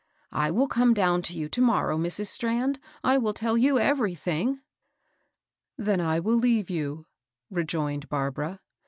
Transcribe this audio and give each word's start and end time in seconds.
^^ 0.19 0.23
I 0.31 0.49
will 0.49 0.67
come 0.67 0.95
down 0.95 1.21
to 1.21 1.35
you 1.37 1.47
to 1.49 1.61
morrow, 1.61 1.95
Mrs. 1.95 2.25
Strand; 2.25 2.79
I 3.03 3.19
will 3.19 3.35
tell 3.35 3.55
you 3.55 3.77
everything." 3.77 4.55
^* 4.55 4.59
Then 5.77 6.01
I 6.01 6.19
will 6.19 6.37
leave 6.37 6.71
you," 6.71 7.05
rejoined 7.51 8.09
Barbara. 8.09 8.61